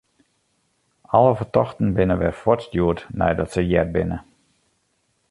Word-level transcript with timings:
Alle 1.03 1.35
fertochten 1.39 1.93
binne 1.97 2.15
wer 2.23 2.35
fuortstjoerd 2.41 2.99
neidat 3.19 3.49
se 3.53 3.61
heard 3.69 3.89
binne. 3.95 4.17